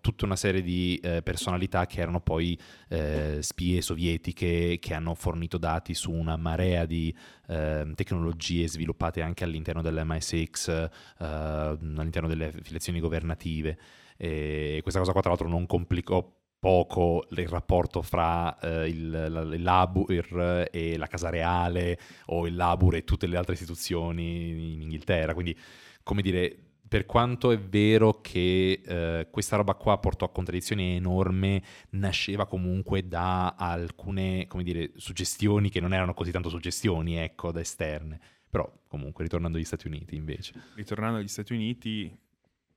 [0.00, 5.58] tutta una serie di eh, personalità che erano poi eh, spie sovietiche che hanno fornito
[5.58, 7.14] dati su una marea di
[7.48, 13.78] ehm, tecnologie sviluppate anche all'interno dell'MI6, eh, all'interno delle affiliazioni governative.
[14.16, 19.62] E questa cosa qua tra l'altro non complicò poco il rapporto fra eh, il, il,
[19.62, 25.34] Labur e la Casa Reale o il Labur e tutte le altre istituzioni in Inghilterra.
[25.34, 25.58] Quindi,
[26.04, 31.58] come dire, per quanto è vero che eh, questa roba qua portò a contraddizioni enormi,
[31.92, 37.60] nasceva comunque da alcune, come dire, suggestioni che non erano così tanto suggestioni, ecco, da
[37.60, 38.20] esterne.
[38.50, 40.52] Però comunque, ritornando agli Stati Uniti invece.
[40.74, 42.14] Ritornando agli Stati Uniti,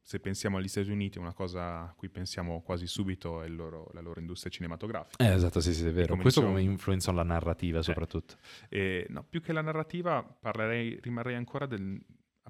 [0.01, 3.99] se pensiamo agli Stati Uniti, una cosa a cui pensiamo quasi subito è loro, la
[3.99, 5.21] loro industria cinematografica.
[5.21, 6.15] Eh, esatto, sì, sì, è vero.
[6.15, 8.35] Questo come influenza la narrativa eh, soprattutto.
[8.69, 12.01] Eh, no, più che la narrativa parlerei, rimarrei ancora del,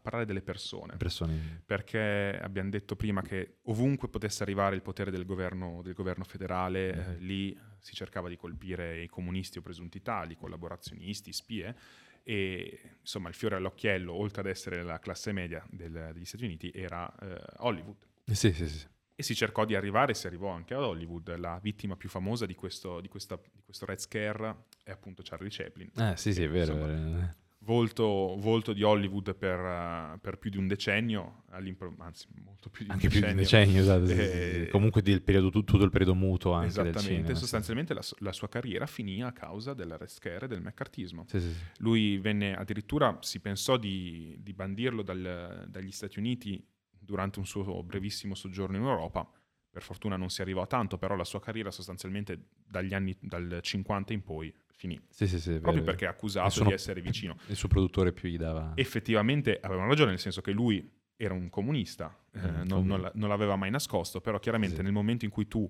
[0.06, 0.96] parlare delle persone.
[0.98, 1.64] persone.
[1.66, 6.96] Perché abbiamo detto prima che ovunque potesse arrivare il potere del governo, del governo federale,
[6.96, 7.00] mm.
[7.00, 11.76] eh, lì si cercava di colpire i comunisti o presunti tali, collaborazionisti, spie,
[12.24, 16.72] e insomma il fiore all'occhiello, oltre ad essere la classe media del, degli Stati Uniti,
[16.74, 17.98] era eh, Hollywood.
[18.26, 18.88] Sì, sì, sì.
[19.18, 21.36] E si cercò di arrivare, si arrivò anche ad Hollywood.
[21.38, 25.50] La vittima più famosa di questo, di questa, di questo Red Scare è appunto Charlie
[25.50, 25.90] Chaplin.
[25.96, 26.74] Eh sì, sì, è vero.
[26.74, 32.70] Insomma, vero volto, volto di Hollywood per, uh, per, più di un decennio, anzi molto
[32.70, 33.10] più di un anche decennio.
[33.10, 34.64] Più di un decennio, esatto, e...
[34.66, 38.86] sì, Comunque del periodo, tutto il periodo muto anche Esattamente, sostanzialmente la, la, sua carriera
[38.86, 41.26] finì a causa della scare e del meccartismo.
[41.28, 46.64] Sì, sì, Lui venne, addirittura si pensò di, di bandirlo dal, dagli Stati Uniti
[46.98, 49.28] durante un suo brevissimo soggiorno in Europa,
[49.70, 53.60] per fortuna non si arrivò a tanto, però la sua carriera sostanzialmente dagli anni dal
[53.62, 55.00] 50 in poi finì.
[55.10, 57.38] Sì, sì, sì, Proprio vero, perché è accusato sono, di essere vicino.
[57.48, 58.74] Il suo produttore più gli dava...
[58.76, 63.30] Effettivamente avevano ragione, nel senso che lui era un comunista, eh, mm, non, non, non,
[63.30, 64.82] l'aveva mai nascosto, però chiaramente sì.
[64.82, 65.70] nel momento in cui tu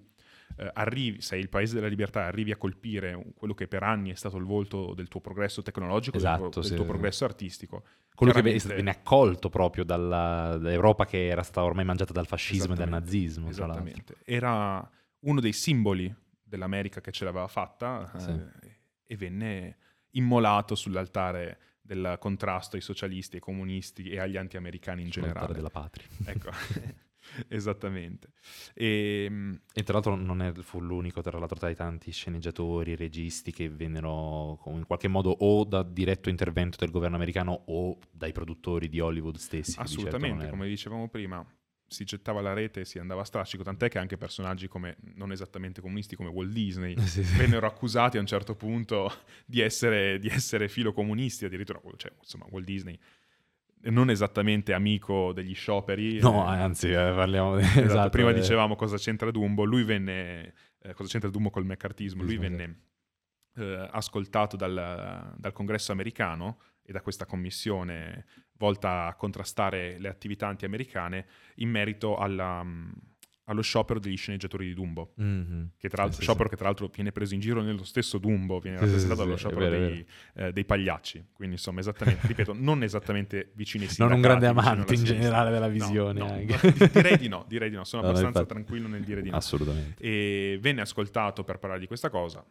[0.57, 4.15] eh, arrivi, sei il paese della libertà, arrivi a colpire quello che per anni è
[4.15, 7.83] stato il volto del tuo progresso tecnologico, esatto, del, tuo, sì, del tuo progresso artistico.
[8.15, 12.77] Quello che viene accolto proprio dalla, dall'Europa che era stata ormai mangiata dal fascismo e
[12.77, 13.49] dal nazismo.
[13.49, 14.15] Esattamente.
[14.23, 14.89] Era
[15.19, 18.11] uno dei simboli dell'America che ce l'aveva fatta.
[18.17, 18.29] Sì.
[18.29, 18.74] Eh,
[19.05, 19.77] e venne
[20.11, 25.53] immolato sull'altare del contrasto ai socialisti, ai comunisti e agli anti-americani in generale.
[25.53, 26.07] della patria.
[26.25, 26.49] Ecco,
[27.47, 28.29] esattamente.
[28.73, 32.95] E, ehm, e, tra l'altro non è, fu l'unico, tra l'altro, tra i tanti sceneggiatori,
[32.95, 38.31] registi che vennero in qualche modo o da diretto intervento del governo americano o dai
[38.31, 39.73] produttori di Hollywood stessi.
[39.73, 41.45] Certo Assolutamente, certo come dicevamo prima,
[41.87, 45.31] si gettava la rete e si andava a strascico, tant'è che anche personaggi come, non
[45.31, 47.37] esattamente comunisti come Walt Disney sì, sì.
[47.37, 49.11] vennero accusati a un certo punto
[49.45, 52.97] di essere, di essere filocomunisti, addirittura, cioè, insomma, Walt Disney
[53.85, 56.19] non esattamente amico degli scioperi.
[56.19, 57.61] No, eh, anzi, eh, parliamo di...
[57.61, 58.33] esatto, esatto, prima eh.
[58.33, 62.79] dicevamo cosa c'entra Dumbo, lui venne, eh, cosa c'entra Dumbo col meccartismo, lui venne
[63.57, 68.25] eh, ascoltato dal, dal congresso americano e da questa commissione
[68.57, 72.91] volta a contrastare le attività anti-americane in merito alla, mm,
[73.45, 75.63] allo sciopero degli sceneggiatori di Dumbo, mm-hmm.
[75.77, 76.49] che tra l'altro, sì, sciopero sì.
[76.51, 79.69] che tra l'altro viene preso in giro nello stesso Dumbo, viene rappresentato sì, dallo sciopero
[79.69, 84.47] vero, dei, eh, dei, pagliacci, quindi insomma esattamente, ripeto, non esattamente vicini Non un grande
[84.47, 86.19] amante in generale della visione.
[86.19, 88.53] No, no, direi di no, direi di no, sono no, abbastanza infatti...
[88.53, 89.37] tranquillo nel dire di no.
[89.37, 90.01] Assolutamente.
[90.01, 92.43] E venne ascoltato per parlare di questa cosa,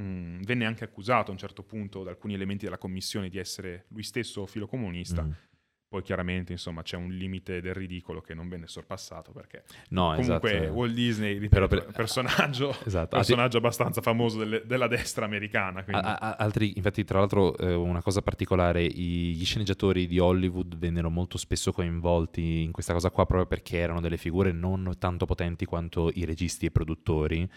[0.00, 3.84] Mm, venne anche accusato a un certo punto da alcuni elementi della commissione di essere
[3.88, 5.22] lui stesso filocomunista.
[5.22, 5.30] Mm.
[5.90, 10.58] Poi chiaramente insomma c'è un limite del ridicolo che non venne sorpassato perché no, comunque
[10.58, 10.72] esatto.
[10.72, 13.16] Walt Disney ripeto, per, personaggio, esatto.
[13.16, 15.84] personaggio abbastanza famoso delle, della destra americana.
[15.90, 20.76] A, a, altri, infatti tra l'altro eh, una cosa particolare, i, gli sceneggiatori di Hollywood
[20.76, 25.26] vennero molto spesso coinvolti in questa cosa qua proprio perché erano delle figure non tanto
[25.26, 27.50] potenti quanto i registi e produttori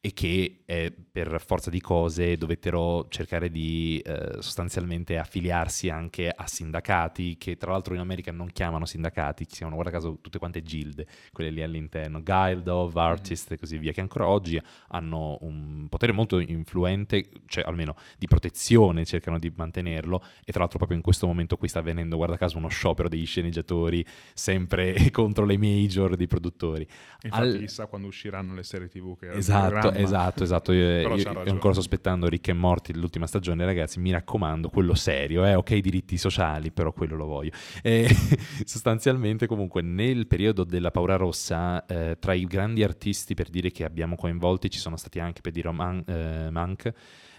[0.00, 6.46] e che eh, per forza di cose dovettero cercare di eh, sostanzialmente affiliarsi anche a
[6.46, 10.62] sindacati che tra l'altro in America non chiamano sindacati, si chiamano guarda caso tutte quante
[10.62, 12.94] gilde, quelle lì all'interno, Guild of.
[12.94, 18.26] Artists e così via, che ancora oggi hanno un potere molto influente, cioè almeno di
[18.26, 22.36] protezione cercano di mantenerlo e tra l'altro proprio in questo momento qui sta avvenendo guarda
[22.36, 26.86] caso uno sciopero degli sceneggiatori sempre contro le major dei produttori.
[27.22, 27.58] Infatti Al...
[27.58, 32.28] chissà quando usciranno le serie tv che esatto esatto, esatto, Io, io, io ancora sospettando
[32.28, 36.92] Rick e Morty l'ultima stagione, ragazzi, mi raccomando, quello serio, eh, ok, diritti sociali, però
[36.92, 37.50] quello lo voglio.
[37.82, 38.08] E,
[38.64, 43.84] sostanzialmente, comunque, nel periodo della Paura Rossa, eh, tra i grandi artisti, per dire che
[43.84, 46.92] abbiamo coinvolti, ci sono stati anche, per dire, Man- eh, Mank,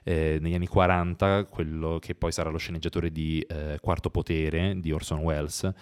[0.03, 4.91] eh, negli anni 40, quello che poi sarà lo sceneggiatore di eh, Quarto Potere di
[4.91, 5.73] Orson Welles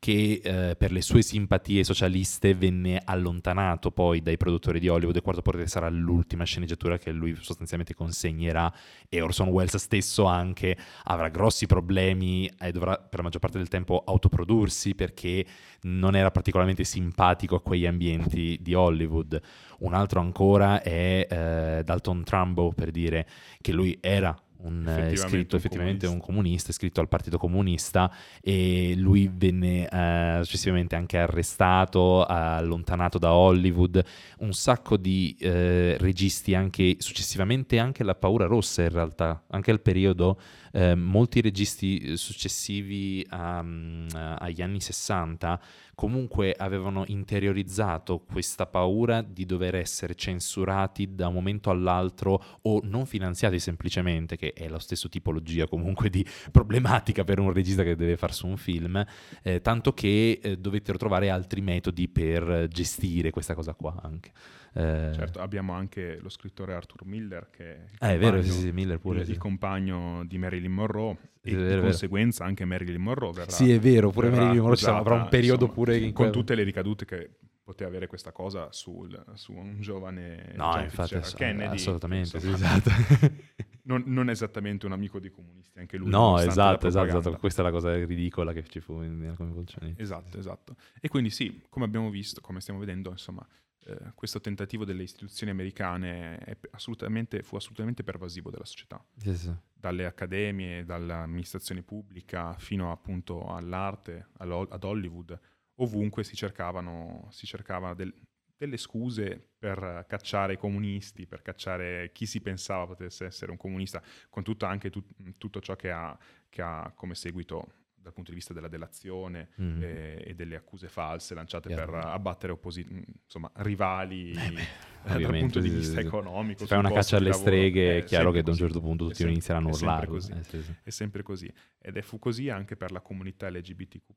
[0.00, 5.20] che eh, per le sue simpatie socialiste venne allontanato poi dai produttori di Hollywood e
[5.20, 8.72] Quarto Potere sarà l'ultima sceneggiatura che lui sostanzialmente consegnerà
[9.10, 13.68] e Orson Welles stesso anche avrà grossi problemi e dovrà per la maggior parte del
[13.68, 15.44] tempo autoprodursi perché
[15.82, 19.38] non era particolarmente simpatico a quegli ambienti di Hollywood.
[19.80, 23.26] Un altro ancora è eh, Dalton Trumbo per dire
[23.60, 26.10] che lui era un, effettivamente iscritto un effettivamente comunista.
[26.10, 33.32] un comunista, iscritto al Partito Comunista e lui venne eh, successivamente anche arrestato, allontanato da
[33.32, 34.02] Hollywood,
[34.38, 39.80] un sacco di eh, registi anche successivamente anche la paura rossa in realtà, anche al
[39.80, 40.40] periodo
[40.72, 45.60] eh, molti registi successivi a, mm, agli anni 60
[46.00, 53.04] comunque avevano interiorizzato questa paura di dover essere censurati da un momento all'altro o non
[53.04, 58.16] finanziati semplicemente, che è la stessa tipologia comunque di problematica per un regista che deve
[58.16, 59.04] farsi un film,
[59.42, 64.32] eh, tanto che eh, dovettero trovare altri metodi per gestire questa cosa qua anche.
[64.72, 65.10] Eh...
[65.12, 68.98] Certo, abbiamo anche lo scrittore Arthur Miller, che è, ah, è vero, sì, sì, Miller
[68.98, 69.32] pure, il, sì.
[69.32, 73.50] il compagno di Marilyn Monroe, e vero, di conseguenza anche Marilyn Monroe verrà.
[73.50, 76.54] Sì, è vero, pure Marilyn Monroe accusata, avrà un periodo insomma, pure in con tutte
[76.54, 77.30] le ricadute che
[77.62, 81.76] poteva avere questa cosa sul, su un giovane no, infatti, ass- Kennedy.
[81.76, 82.90] Assolutamente, insomma, sì, esatto.
[83.84, 86.10] non, non, esattamente un amico dei comunisti, anche lui.
[86.10, 89.94] No, esatto, esatto, esatto, questa è la cosa ridicola che ci fu nella coinvolzione.
[89.96, 90.76] Esatto, esatto.
[91.00, 93.46] E quindi sì, come abbiamo visto, come stiamo vedendo, insomma,
[93.86, 99.04] eh, questo tentativo delle istituzioni americane assolutamente, fu assolutamente pervasivo della società.
[99.16, 99.52] Sì.
[99.72, 105.38] Dalle accademie, dall'amministrazione pubblica fino appunto all'arte, ad Hollywood,
[105.76, 108.12] ovunque si cercavano, si cercava del,
[108.60, 114.02] delle scuse per cacciare i comunisti, per cacciare chi si pensava potesse essere un comunista,
[114.28, 115.02] con tutto anche tu,
[115.38, 116.16] tutto ciò che ha,
[116.50, 119.82] che ha come seguito dal punto di vista della delazione mm.
[119.82, 121.84] eh, e delle accuse false lanciate yeah.
[121.84, 122.86] per abbattere opposi-
[123.22, 126.60] insomma, rivali eh beh, dal punto di vista economico.
[126.60, 129.34] Se fai una caccia alle streghe, è chiaro che da un certo punto tutti sempre,
[129.34, 130.16] inizieranno a urlare.
[130.16, 130.74] Eh, sì, sì.
[130.82, 131.52] È sempre così.
[131.78, 134.14] Ed è fu così anche per la comunità LGBTQ,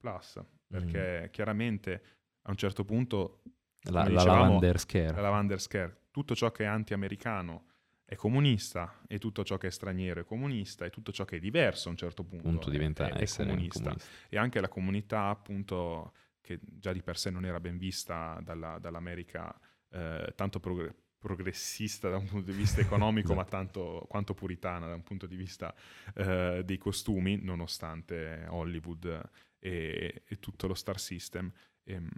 [0.68, 1.32] perché mm.
[1.32, 2.02] chiaramente
[2.44, 3.42] a un certo punto.
[3.88, 5.14] La, la dicevamo, Lavander Scare.
[5.14, 5.98] La Lavander Scare.
[6.10, 7.66] Tutto ciò che è anti-americano
[8.14, 11.40] è comunista e tutto ciò che è straniero è comunista e tutto ciò che è
[11.40, 13.80] diverso a un certo punto, punto diventa è, è comunista.
[13.82, 14.10] comunista.
[14.30, 18.78] E anche la comunità appunto che già di per sé non era ben vista dalla,
[18.80, 19.58] dall'America
[19.90, 23.40] eh, tanto prog- progressista da un punto di vista economico esatto.
[23.40, 25.74] ma tanto quanto puritana da un punto di vista
[26.16, 31.52] eh, dei costumi nonostante Hollywood e, e tutto lo star system.
[31.84, 32.10] E, ehm,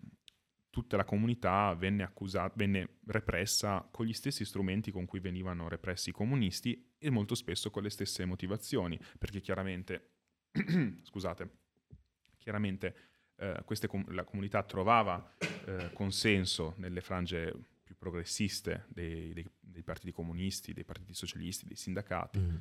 [0.76, 6.10] tutta la comunità venne, accusata, venne repressa con gli stessi strumenti con cui venivano repressi
[6.10, 10.16] i comunisti e molto spesso con le stesse motivazioni, perché chiaramente,
[11.02, 11.50] scusate,
[12.38, 12.96] chiaramente
[13.38, 15.34] eh, com- la comunità trovava
[15.66, 21.78] eh, consenso nelle frange più progressiste dei, dei, dei, partiti comunisti, dei partiti socialisti, dei
[21.78, 22.40] sindacati.
[22.40, 22.56] Mm.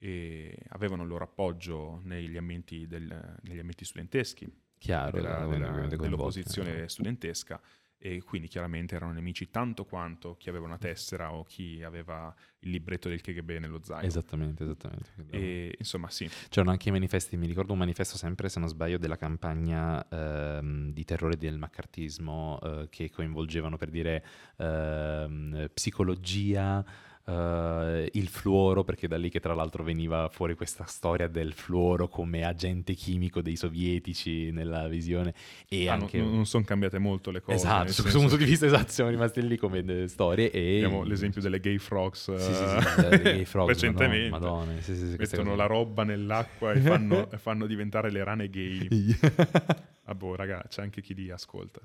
[0.00, 3.04] E avevano il loro appoggio negli ambienti, del,
[3.42, 7.60] negli ambienti studenteschi, Chiaro, della, della, dell'opposizione studentesca
[8.00, 12.70] e quindi chiaramente erano nemici tanto quanto chi aveva una tessera o chi aveva il
[12.70, 14.06] libretto del KGB nello zaino.
[14.06, 15.10] Esattamente, esattamente.
[15.30, 16.30] E insomma sì.
[16.48, 20.92] C'erano anche i manifesti, mi ricordo un manifesto sempre, se non sbaglio, della campagna ehm,
[20.92, 24.24] di terrore del maccartismo eh, che coinvolgevano per dire
[24.58, 26.84] ehm, psicologia,
[27.28, 32.08] uh, il fluoro, perché da lì che tra l'altro veniva fuori questa storia del fluoro
[32.08, 35.34] come agente chimico dei sovietici nella visione.
[35.68, 36.18] E ah, anche...
[36.18, 37.56] Non, non sono cambiate molto le cose.
[37.56, 40.50] Esatto, su questo punto di vista esatto, siamo rimasti lì come storie.
[40.50, 40.76] E...
[40.82, 44.30] Abbiamo l'esempio delle gay frogs, sì, sì, sì, sì gay frogs recentemente.
[44.30, 48.88] Madonna, Madonna sì, sì, Mettono la roba nell'acqua e fanno, fanno, diventare le rane gay.
[50.04, 51.80] ah boh, raga, c'è anche chi li ascolta.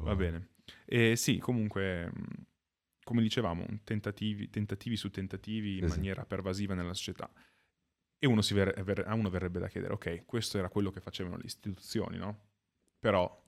[0.00, 0.48] Va bene.
[0.84, 2.10] E sì, comunque
[3.08, 5.94] come dicevamo, tentativi, tentativi su tentativi in esatto.
[5.98, 7.32] maniera pervasiva nella società.
[8.18, 11.38] E uno ver- ver- a uno verrebbe da chiedere, ok, questo era quello che facevano
[11.38, 12.48] le istituzioni, no?
[12.98, 13.42] Però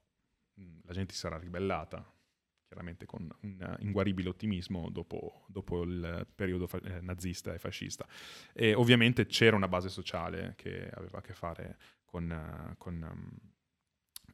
[0.54, 2.10] mh, la gente si sarà ribellata,
[2.68, 8.08] chiaramente con un inguaribile ottimismo dopo, dopo il periodo fa- eh, nazista e fascista.
[8.54, 12.74] E ovviamente c'era una base sociale che aveva a che fare con...
[12.78, 13.58] Con um,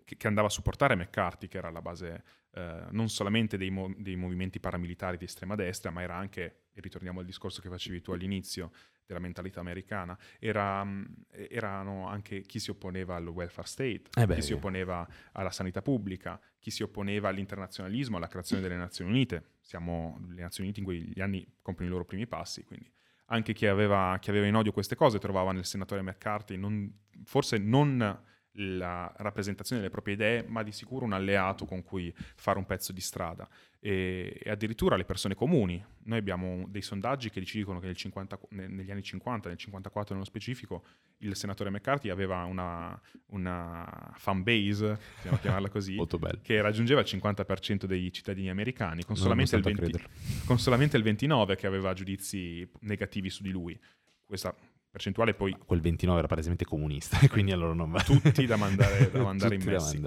[0.06, 3.92] che, che, andava a supportare McCarthy, che era la base eh, non solamente dei, mo-
[3.98, 8.00] dei, movimenti paramilitari di estrema destra, ma era anche, e ritorniamo al discorso che facevi
[8.00, 8.70] tu all'inizio,
[9.04, 11.04] della mentalità americana, era, mm,
[11.48, 15.80] erano anche chi si opponeva al welfare state, eh beh, chi si opponeva alla sanità
[15.80, 19.54] pubblica, chi si opponeva all'internazionalismo, alla creazione delle Nazioni Unite.
[19.60, 22.92] Siamo, le Nazioni Unite in quegli anni compiono i loro primi passi, quindi
[23.26, 26.92] anche chi aveva, chi aveva in odio queste cose trovava nel senatore McCarthy non,
[27.24, 28.20] forse non
[28.56, 32.92] la rappresentazione delle proprie idee, ma di sicuro un alleato con cui fare un pezzo
[32.92, 33.48] di strada.
[33.78, 35.82] E, e addirittura le persone comuni.
[36.04, 40.14] Noi abbiamo dei sondaggi che ci dicono che nel 50, negli anni 50, nel 54
[40.14, 40.84] nello specifico,
[41.18, 45.96] il senatore McCarthy aveva una, una fan base, possiamo chiamarla così,
[46.42, 50.02] che raggiungeva il 50% dei cittadini americani, con solamente, 20,
[50.44, 53.78] con solamente il 29% che aveva giudizi negativi su di lui.
[54.24, 54.54] Questa
[54.96, 55.54] percentuale poi...
[55.66, 58.02] Quel 29 era palesemente comunista, quindi allora non va...
[58.02, 60.02] Tutti da mandare, da mandare in Messi.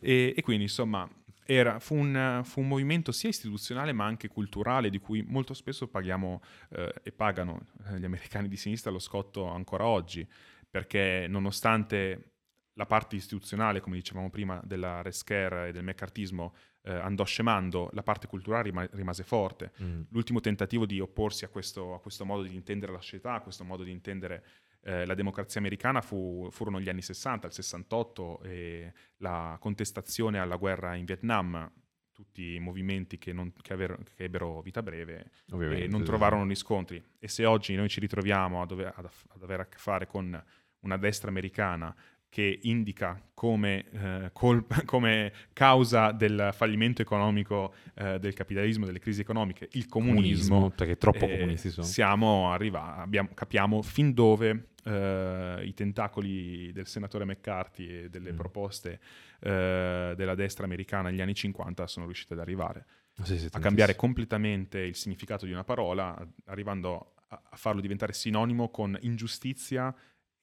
[0.00, 1.08] E, e, quindi insomma
[1.44, 5.88] era, fu, un, fu, un, movimento sia istituzionale ma anche culturale di cui molto spesso
[5.88, 10.24] paghiamo eh, e pagano eh, gli americani di sinistra lo scotto ancora oggi,
[10.70, 12.34] perché nonostante
[12.78, 18.04] la parte istituzionale, come dicevamo prima, della rescare e del meccartismo eh, andò scemando, la
[18.04, 19.72] parte culturale rima- rimase forte.
[19.82, 20.02] Mm.
[20.10, 23.64] L'ultimo tentativo di opporsi a questo, a questo, modo di intendere la società, a questo
[23.64, 24.44] modo di intendere
[24.82, 30.56] eh, la democrazia americana fu, furono gli anni 60, il 68 e la contestazione alla
[30.56, 31.68] guerra in Vietnam,
[32.12, 37.02] tutti movimenti che, non, che, avver, che ebbero vita breve Ovviamente, e non trovarono riscontri.
[37.18, 40.40] E se oggi noi ci ritroviamo ad, ad, ad avere a che fare con
[40.80, 41.92] una destra americana
[42.28, 49.20] che indica come, eh, colpa, come, causa del fallimento economico eh, del capitalismo, delle crisi
[49.20, 50.54] economiche, il comunismo.
[50.54, 51.86] comunismo perché troppo eh, comunisti sono.
[51.86, 58.36] Siamo arrivati, abbiamo, capiamo fin dove eh, i tentacoli del senatore McCarthy e delle mm.
[58.36, 59.00] proposte
[59.40, 62.86] eh, della destra americana negli anni 50 sono riusciti ad arrivare.
[63.22, 68.70] Sì, sì, a cambiare completamente il significato di una parola, arrivando a farlo diventare sinonimo
[68.70, 69.94] con ingiustizia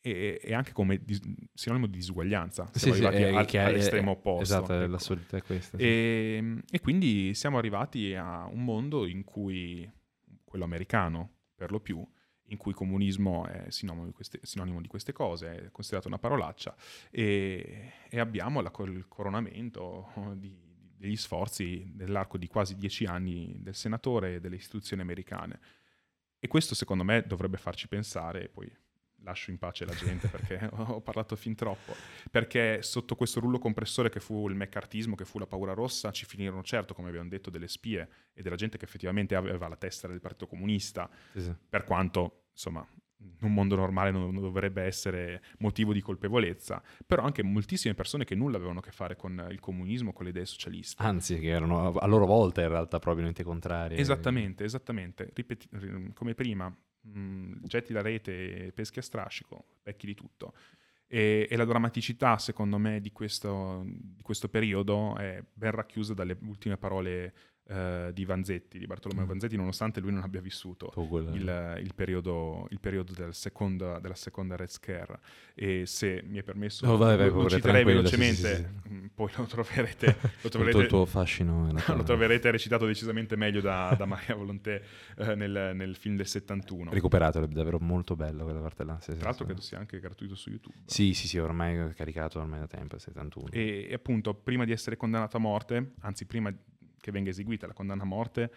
[0.06, 1.22] e, e anche come dis-
[1.54, 2.70] sinonimo di disuguaglianza.
[2.74, 4.44] Siamo sì, arrivati sì, al, all'estremo è, opposto.
[4.44, 4.92] Esatto, ecco.
[4.92, 5.78] l'assurdità è questa.
[5.78, 5.84] Sì.
[5.84, 9.90] E, e, quindi siamo arrivati a un mondo in cui,
[10.44, 12.08] quello americano per lo più,
[12.50, 16.76] in cui comunismo è sinonimo di queste, sinonimo di queste cose, è considerato una parolaccia,
[17.10, 20.56] e, e abbiamo la, il coronamento di,
[20.96, 25.60] degli sforzi nell'arco di quasi dieci anni del senatore e delle istituzioni americane.
[26.38, 28.72] E questo secondo me dovrebbe farci pensare, poi
[29.26, 31.94] lascio in pace la gente perché ho parlato fin troppo,
[32.32, 36.26] perché sotto questo rullo compressore che fu il meccartismo, che fu la paura rossa, ci
[36.26, 40.08] finirono certo, come abbiamo detto, delle spie e della gente che effettivamente aveva la testa
[40.08, 41.54] del Partito Comunista, sì, sì.
[41.68, 47.44] per quanto, insomma, in un mondo normale non, dovrebbe essere motivo di colpevolezza, però anche
[47.44, 51.02] moltissime persone che nulla avevano a che fare con il comunismo, con le idee socialiste.
[51.02, 53.98] Anzi, che erano a loro volta in realtà probabilmente contrarie.
[53.98, 55.32] Esattamente, esattamente.
[55.34, 55.68] Ripeti-
[56.14, 56.74] come prima,
[57.06, 60.54] mh, mm, getti la rete peschi a strascico, becchi di tutto.
[61.08, 66.38] E, e la drammaticità, secondo me, di questo, di questo, periodo è ben racchiusa dalle
[66.42, 67.34] ultime parole
[67.68, 69.28] uh, di Vanzetti, di Bartolomeo mm.
[69.28, 70.92] Vanzetti, nonostante lui non abbia vissuto
[71.34, 75.20] il, il, periodo, il, periodo, del seconda, della seconda Red Scare.
[75.54, 78.94] E se mi è permesso, oh, vai, vai, lo, lo citerei velocemente, sì, sì, sì.
[78.94, 81.72] Mm, poi lo troverete, lo troverete, il tuo fascino.
[81.96, 84.84] lo troverete recitato decisamente meglio da, da Maria Volonté
[85.18, 86.92] eh, nel, nel, film del 71.
[86.92, 88.96] Recuperatelo, è davvero molto bello quella parte là.
[88.96, 90.76] Tra l'altro credo sia anche gratuito su YouTube.
[90.86, 93.48] Sì, sì, sì, ormai caricato ormai da tempo, il 71.
[93.52, 96.54] E, e appunto, prima di essere condannato a morte, anzi prima
[97.06, 98.52] che venga eseguita la condanna a morte,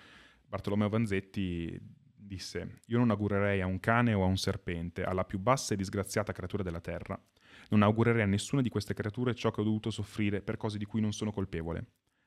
[0.46, 1.78] Bartolomeo Vanzetti
[2.14, 5.76] disse: Io non augurerei a un cane o a un serpente, alla più bassa e
[5.76, 7.22] disgraziata creatura della terra,
[7.68, 10.86] non augurerei a nessuna di queste creature ciò che ho dovuto soffrire per cose di
[10.86, 11.86] cui non sono colpevole.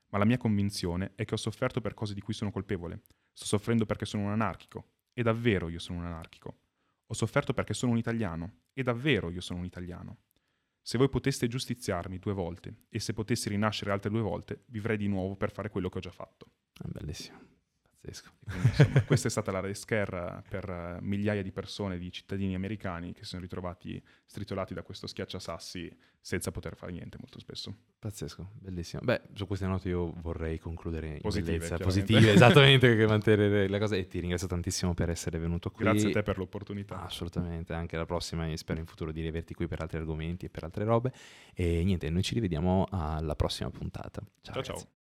[0.10, 3.02] Ma la mia convinzione è che ho sofferto per cose di cui sono colpevole.
[3.34, 4.90] Sto soffrendo perché sono un anarchico.
[5.12, 6.60] E davvero io sono un anarchico.
[7.08, 8.58] Ho sofferto perché sono un italiano.
[8.74, 10.18] E davvero io sono un italiano.
[10.82, 15.08] Se voi poteste giustiziarmi due volte e se potessi rinascere altre due volte, vivrei di
[15.08, 16.52] nuovo per fare quello che ho già fatto.
[16.74, 17.61] È bellissimo.
[18.02, 18.32] Pazzesco.
[18.44, 23.14] Quindi, insomma, questa è stata la rescare per uh, migliaia di persone, di cittadini americani
[23.14, 27.76] che si sono ritrovati stritolati da questo schiacciasassi senza poter fare niente molto spesso.
[28.00, 29.02] Pazzesco, bellissimo.
[29.04, 33.96] Beh, su queste note io vorrei concludere positive, bellezza, positive, esattamente, che mantenere la cosa
[33.96, 35.84] e ti ringrazio tantissimo per essere venuto qui.
[35.84, 37.04] Grazie a te per l'opportunità.
[37.04, 40.50] Assolutamente, anche la prossima e spero in futuro di riverti qui per altri argomenti e
[40.50, 41.14] per altre robe.
[41.54, 44.24] E niente, noi ci rivediamo alla prossima puntata.
[44.42, 44.78] Ciao ciao.
[44.78, 44.88] ciao.